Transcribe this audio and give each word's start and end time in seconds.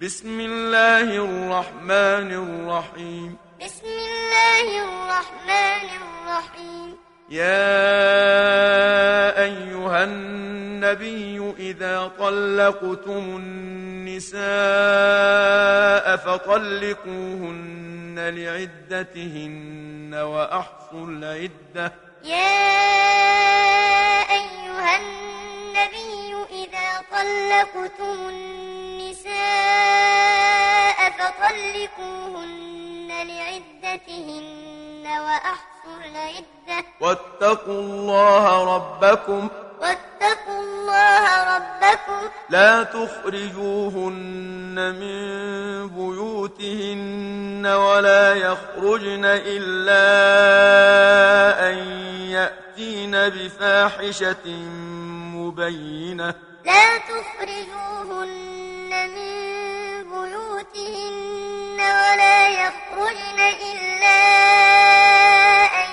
بسم 0.00 0.40
الله 0.40 1.28
الرحمن 1.28 2.32
الرحيم. 2.32 3.36
بسم 3.60 3.84
الله 3.84 4.66
الرحمن 4.84 5.84
الرحيم. 6.00 6.96
يا 7.28 7.84
أيها 9.44 10.04
النبي 10.04 11.52
إذا 11.58 12.10
طلقتم 12.18 13.36
النساء 13.44 14.40
فطلقوهن 16.16 18.16
لعدتهن 18.16 20.14
وأحصوا 20.14 21.06
العدة. 21.06 21.92
يا 22.24 22.60
أيها 24.32 24.96
النبي 24.96 26.34
إذا 26.64 26.88
طلقتم 27.12 28.28
النساء 28.28 28.59
فطلقوهن 31.50 33.08
لعدتهن 33.08 35.04
وأحصوا 35.06 35.98
العدة 36.04 36.84
واتقوا 37.00 37.80
الله 37.80 38.76
ربكم 38.76 39.48
واتقوا 39.80 40.60
الله 40.60 41.56
ربكم 41.56 42.28
لا 42.50 42.82
تخرجوهن 42.82 44.14
من 44.94 45.20
بيوتهن 45.88 47.66
ولا 47.66 48.34
يخرجن 48.34 49.24
إلا 49.24 50.00
أن 51.70 51.76
يأتين 52.30 53.10
بفاحشة 53.10 54.48
مبينة 55.34 56.34
لا 56.64 56.98
تخرجوهن 56.98 58.90
من 58.90 59.69
بيوتهن 60.10 61.78
ولا 61.80 62.48
يخرجن 62.48 63.40
إلا 63.70 64.20
أن 65.84 65.90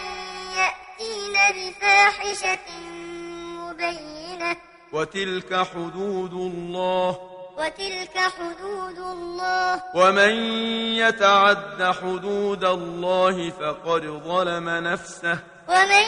يأتين 0.58 1.36
بفاحشة 1.56 2.68
مبينة. 3.58 4.58
وتلك 4.94 5.54
حدود 5.54 6.34
الله. 6.34 7.18
وتلك 7.58 8.18
حدود 8.18 8.98
الله. 8.98 9.84
ومن 9.96 10.34
يتعد 10.96 11.96
حدود 12.02 12.64
الله 12.64 13.50
فقد 13.50 14.22
ظلم 14.28 14.70
نفسه. 14.70 15.40
ومن 15.68 16.08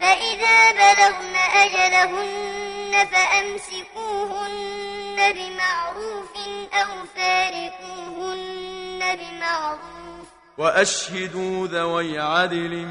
فإذا 0.00 0.72
بلغن 0.72 1.34
أجلهن 1.54 2.92
فأمسكوهن 3.12 4.52
بمعروف 5.32 6.32
أو 6.72 6.90
فارقوهن 7.16 9.00
بمعروف. 9.16 10.26
وأشهدوا 10.58 11.66
ذوي 11.66 12.18
عدل 12.18 12.86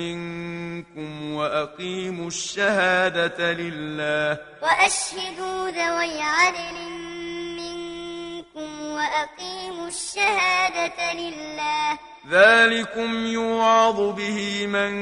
منكم 0.00 1.34
وأقيموا 1.34 2.26
الشهادة 2.26 3.52
لله. 3.52 4.38
وأشهدوا 4.62 5.70
ذوي 5.70 6.22
عدل 6.22 6.74
منكم 6.74 7.37
وأقيموا 8.98 9.88
الشهادة 9.88 11.12
لله. 11.12 11.98
ذلكم 12.30 13.26
يوعظ 13.26 14.00
به 14.00 14.66
من 14.66 14.92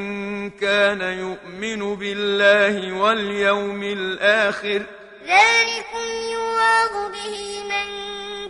كان 0.51 1.01
يؤمن 1.01 1.97
بالله 1.97 2.93
واليوم 2.93 3.83
الآخر. 3.83 4.83
ذلكم 5.27 6.07
يوعظ 6.33 7.13
به 7.13 7.63
من 7.65 7.89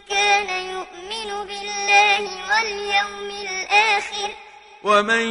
كان 0.08 0.50
يؤمن 0.66 1.46
بالله 1.46 2.22
واليوم 2.50 3.30
الآخر. 3.48 4.30
ومن 4.84 5.26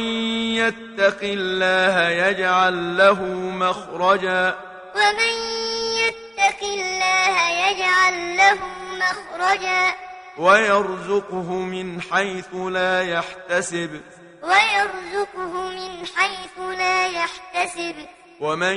يتق 0.56 1.20
الله 1.22 2.08
يجعل 2.08 2.96
له 2.96 3.22
مخرجا. 3.62 4.58
ومن 4.96 5.34
يتق 6.02 6.62
الله 6.62 7.68
يجعل 7.68 8.36
له 8.36 8.85
مخرجا 9.06 9.94
ويرزقه 10.38 11.52
من 11.52 12.02
حيث 12.02 12.54
لا 12.54 13.02
يحتسب. 13.02 14.00
ويرزقه 14.42 15.70
من 15.70 16.06
حيث 16.16 16.58
لا 16.78 17.06
يحتسب. 17.06 17.94
ومن 18.40 18.76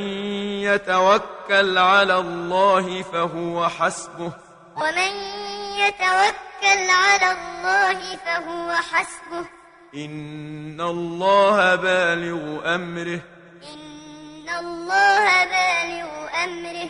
يتوكل 0.64 1.78
على 1.78 2.18
الله 2.18 3.02
فهو 3.02 3.70
حسبه. 3.70 4.32
ومن 4.76 5.14
يتوكل 5.80 6.90
على 6.90 7.32
الله 7.32 8.16
فهو 8.16 8.76
حسبه. 8.76 9.46
إن 9.96 10.82
الله 10.82 11.76
بالغ 11.76 12.76
أمره. 12.76 13.22
إن 13.74 14.50
الله 14.60 15.46
بالغ 15.46 16.44
أمره. 16.44 16.90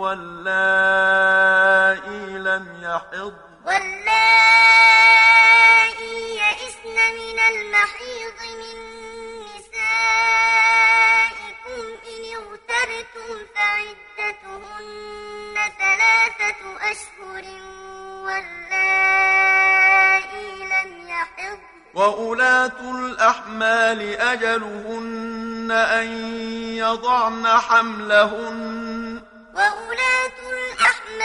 واللائي 0.00 1.40
لم 2.48 2.66
يحض. 2.82 3.34
واللائي 3.66 4.10
يئسن 6.42 6.98
من 7.20 7.38
المحيض 7.52 8.38
من 8.60 8.76
نسائكم 9.50 9.82
إن 12.12 12.22
ارتبتم 12.40 13.30
فعدتهن 13.54 15.56
ثلاثة 15.80 16.60
أشهر 16.90 17.44
واللائي 18.24 19.68
لم 20.74 20.90
يحض. 21.08 21.58
وأولاة 21.94 22.80
الأحمال 22.96 24.00
أجلهن 24.32 25.70
أن 25.70 26.08
يضعن 26.84 27.44
حملهن 27.46 28.79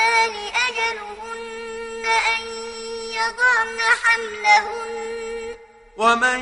الأحمال 0.06 0.36
أجلهن 0.68 2.06
أن 2.06 2.42
يضعن 3.12 3.80
حملهن. 4.04 5.56
ومن 5.98 6.40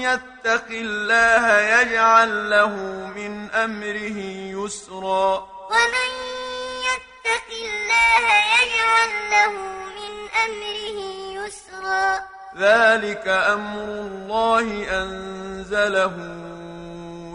يتق 0.00 0.68
الله 0.70 1.60
يجعل 1.60 2.50
له 2.50 2.74
من 3.16 3.50
أمره 3.50 4.18
يسرا. 4.64 5.48
ومن 5.70 6.10
يتق 6.88 7.48
الله 7.52 8.24
يجعل 8.56 9.12
له 9.30 9.52
من 9.98 10.12
أمره 10.44 10.98
يسرا. 11.44 12.20
ذلك 12.58 13.28
أمر 13.28 13.84
الله 13.84 14.66
أنزله 15.02 16.16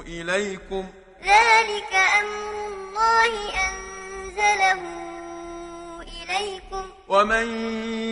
إليكم. 0.08 0.86
ذلك 1.24 1.94
أمر 2.20 2.54
الله 2.68 3.34
أنزله 3.68 5.11
إليكم 6.32 6.90
ومن 7.08 7.48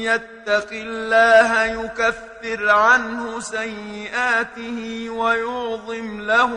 يتق 0.04 0.70
الله 0.72 1.66
يكفر 1.66 2.70
عنه 2.70 3.40
سيئاته 3.40 5.10
ويعظم 5.10 6.22
له 6.22 6.52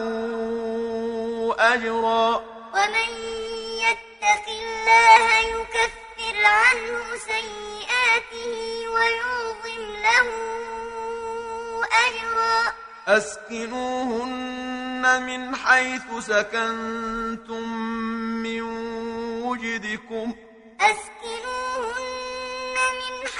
أجرا. 1.58 2.28
ومن 2.74 3.10
يتق 3.86 4.46
الله 4.48 5.38
يكفر 5.38 6.36
عنه 6.44 7.02
سيئاته 7.16 8.54
ويعظم 8.94 9.82
له 10.02 10.28
أجرا. 12.06 12.58
أسكنوهن 13.08 14.42
من 15.22 15.56
حيث 15.56 16.02
سكنتم 16.18 17.64
من 18.42 18.62
وجدكم. 19.42 20.34
أسكنوهن 20.80 21.41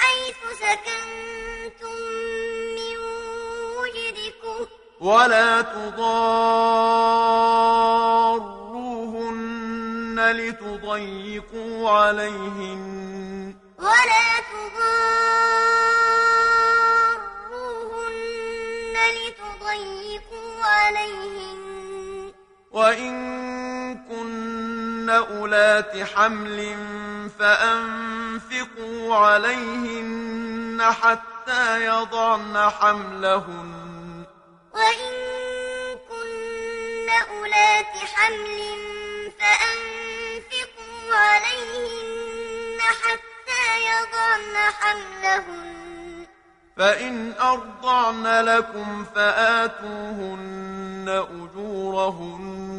حيث 0.02 0.40
سكنتم 0.58 1.98
من 2.76 2.96
وجدكم 3.78 4.58
ولا 5.00 5.50
تضاروهن 5.62 6.02
لتضيقوا 10.32 11.90
عليهن. 11.90 12.82
ولا 13.78 14.28
تضاروهن 14.52 14.96
لتضيقوا 19.18 20.52
عليهن. 20.64 22.32
وإن 22.72 23.71
كن 25.02 25.10
أولات 25.10 26.02
حمل 26.14 26.76
فأنفقوا 27.38 29.16
عليهن 29.16 30.82
حتى 31.02 31.84
يضعن 31.84 32.70
حملهن 32.70 34.24
وإن 34.74 35.12
كن 36.08 37.08
أولات 37.30 37.94
حمل 38.14 38.60
فأنفقوا 39.40 41.16
عليهن 41.16 42.80
حتى 42.80 43.64
يضعن 43.90 44.54
حملهن 44.80 46.26
فإن 46.76 47.32
أرضعن 47.40 48.44
لكم 48.44 49.04
فآتوهن 49.14 51.08
أجورهن 51.08 52.71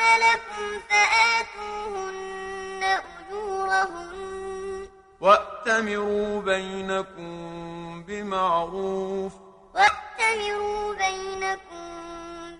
أرضعن 0.00 0.20
لكم 0.20 0.80
فآتوهن 0.90 2.82
أجورهن 3.28 4.88
وأتمروا 5.20 6.40
بينكم 6.42 8.02
بمعروف 8.02 9.32
وأتمروا 9.74 10.94
بينكم 10.94 11.86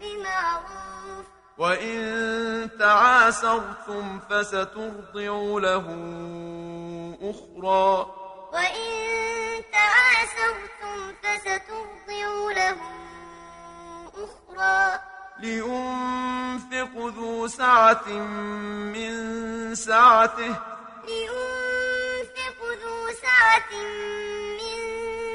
بمعروف 0.00 1.26
وإن 1.58 2.70
تعاسرتم 2.78 4.20
فسترضع 4.30 5.58
له 5.60 5.86
أخرى 7.22 8.06
وإن 8.52 8.90
تعاسرتم 9.72 11.14
فسترضع 11.22 12.52
له 12.56 12.76
أخرى 14.14 15.09
لينفق 15.42 16.92
ذو 16.96 17.46
سعة 17.48 18.08
من 18.94 19.14
سعته. 19.74 20.54
لينفق 21.04 22.58
ذو 22.82 23.08
سعة 23.22 23.72
من 24.60 24.76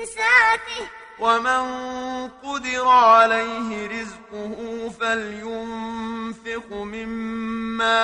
سعته. 0.06 0.88
ومن 1.20 1.64
قدر 2.44 2.88
عليه 2.88 3.88
رزقه 3.88 4.90
فلينفق 5.00 6.68
مما 6.72 8.02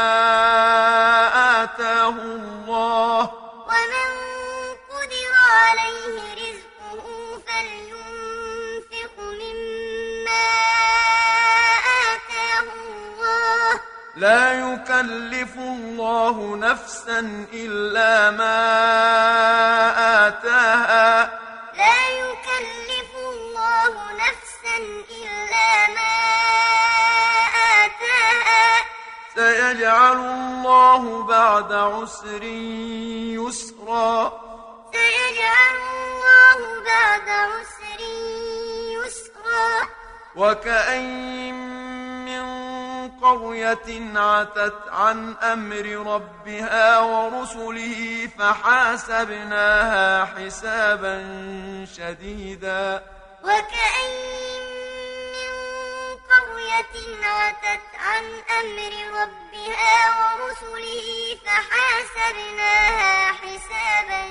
آتاه 1.64 2.10
الله. 2.10 3.22
ومن 3.68 4.21
لا 14.32 14.52
يكلف 14.54 15.56
الله 15.58 16.56
نفسا 16.56 17.20
إلا 17.54 18.32
ما 18.32 18.60
آتاها. 20.28 21.40
لا 21.74 22.00
يكلف 22.24 23.12
الله 23.16 23.94
نفسا 24.24 24.78
إلا 25.20 25.70
ما 25.96 26.16
آتاها. 27.84 28.68
سيجعل 29.36 30.18
الله 30.18 31.24
بعد 31.24 31.74
عسر 31.74 32.44
يسرا. 33.44 34.16
سيجعل 34.94 35.78
الله 35.98 36.60
بعد 36.86 37.28
عسر 37.30 38.02
يسرا. 38.96 39.88
وكأين 40.36 41.81
قرية 43.22 44.20
عتت 44.20 44.80
عن 44.90 45.36
أمر 45.44 46.14
ربها 46.14 47.00
ورسله 47.00 48.30
فحاسبناها 48.40 50.26
حسابا 50.26 51.16
شديدا. 51.98 53.04
قرية 56.32 56.96
عتت 57.24 57.88
عن 58.00 58.26
أمر 58.60 58.94
ربها 59.22 59.96
ورسله 60.20 61.08
فحاسبناها 61.46 63.32
حسابا 63.32 64.22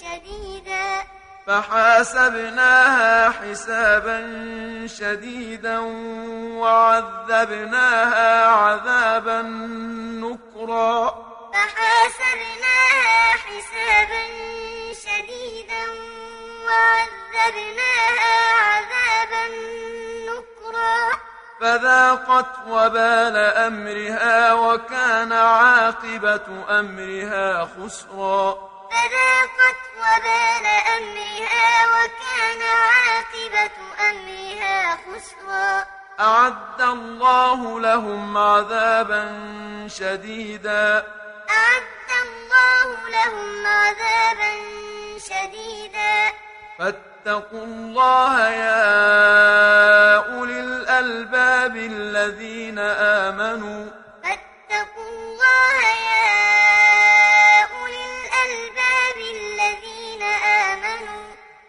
شديدا. 0.00 1.17
فحاسبناها 1.48 3.30
حسابا 3.30 4.18
شديدا 4.86 5.78
وعذبناها 6.60 8.46
عذابا 8.46 9.42
نكرا. 10.22 11.24
فحاسبناها 11.52 13.32
حسابا 13.32 14.22
شديدا 14.92 15.84
وعذبناها 16.66 18.36
عذابا 18.68 19.44
نكرا. 20.28 21.00
فذاقت 21.60 22.52
وبال 22.68 23.36
أمرها 23.36 24.52
وكان 24.52 25.32
عاقبة 25.32 26.46
أمرها 26.80 27.64
خسرا. 27.64 28.77
فذاقت 28.98 29.82
وبال 29.96 30.66
أمرها 30.96 31.86
وكان 31.94 32.62
عاقبة 32.62 33.76
أمرها 34.10 34.96
خسرا. 34.96 35.86
أعد 36.20 36.80
الله 36.80 37.80
لهم 37.80 38.38
عذابا 38.38 39.24
شديدا. 39.88 41.06
أعد 41.50 42.10
الله 42.26 43.08
لهم 43.08 43.66
عذابا 43.66 44.52
شديدا. 45.18 46.32
فاتقوا 46.78 47.64
الله 47.64 48.48
يا 48.50 50.16
أولي 50.16 50.60
الألباب 50.60 51.76
الذين 51.76 52.78
آمنوا. 52.78 53.97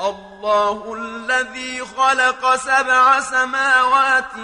الله 0.00 0.94
الذي 0.94 1.80
خلق 1.80 2.54
سبع 2.56 3.20
سماوات 3.20 4.36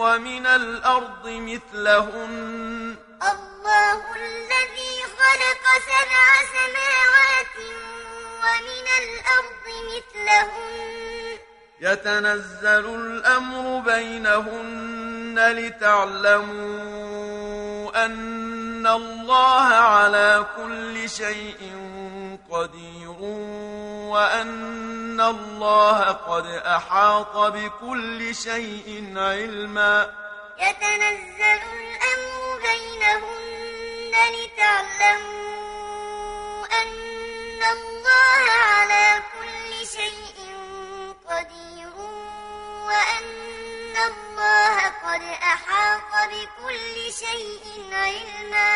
ومن 0.00 0.46
الأرض 0.46 1.26
مثلهن. 1.26 2.96
الله 3.22 4.02
الذي 4.16 5.02
خلق 5.20 5.64
سبع 5.90 6.26
سماوات 6.56 7.56
ومن 8.42 8.86
الأرض 9.02 9.66
مثلهن. 9.92 11.38
يتنزل 11.80 12.84
الأمر 12.94 13.64
بينهن 13.80 15.36
لتعلموا 15.52 16.70
أن 18.04 18.86
الله 18.86 19.66
على 19.74 20.46
كل 20.56 21.08
شيء 21.10 21.60
قدير. 22.50 23.18
وأن 24.10 25.20
الله 25.20 25.98
قد 26.12 26.46
أحاط 26.46 27.36
بكل 27.36 28.34
شيء 28.34 29.12
علما. 29.16 30.14
يتنزل 30.58 31.60
الأمر 31.80 32.60
بينهن 32.66 34.14
لتعلموا 34.36 35.46
أن 36.82 37.60
الله 37.76 38.44
على 38.50 39.22
كل 39.34 39.70
شيء 39.86 40.38
قدير 41.30 41.94
وأن 42.86 43.96
الله 44.10 44.76
قد 45.06 45.22
أحاط 45.54 46.12
بكل 46.32 46.96
شيء 47.12 47.64
علما. 47.92 48.72